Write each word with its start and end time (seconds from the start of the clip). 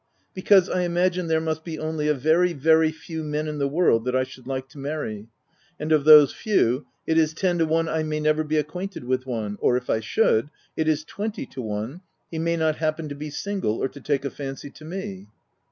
"Because, 0.33 0.67
I 0.67 0.81
imagine 0.81 1.27
there 1.27 1.39
must 1.39 1.63
be 1.63 1.77
only 1.77 2.07
a 2.07 2.15
very, 2.15 2.53
very 2.53 2.91
few 2.91 3.23
men 3.23 3.47
in 3.47 3.59
the 3.59 3.67
world, 3.67 4.03
that 4.05 4.15
I 4.15 4.23
should 4.23 4.47
like 4.47 4.67
to 4.69 4.79
marry; 4.79 5.27
and 5.79 5.91
of 5.91 6.05
those 6.05 6.33
few, 6.33 6.87
it 7.05 7.19
is 7.19 7.35
ten 7.35 7.59
to 7.59 7.67
one 7.67 7.87
I 7.87 8.01
may 8.01 8.19
never 8.19 8.43
be 8.43 8.57
acquainted 8.57 9.03
with 9.03 9.27
one; 9.27 9.59
or 9.61 9.77
if 9.77 9.91
I 9.91 9.99
should, 9.99 10.49
it 10.75 10.87
is 10.87 11.03
twenty 11.05 11.45
to 11.45 11.61
one, 11.61 12.01
he 12.31 12.39
may 12.39 12.57
not 12.57 12.77
happen 12.77 13.09
to 13.09 13.15
be 13.15 13.29
single, 13.29 13.77
or 13.77 13.87
to 13.89 14.01
take 14.01 14.25
a 14.25 14.31
fancy 14.31 14.71
to 14.71 14.85
me." 14.85 15.27